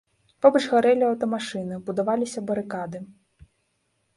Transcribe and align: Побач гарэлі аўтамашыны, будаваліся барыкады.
Побач 0.43 0.61
гарэлі 0.71 1.05
аўтамашыны, 1.09 1.77
будаваліся 1.91 2.43
барыкады. 2.49 3.03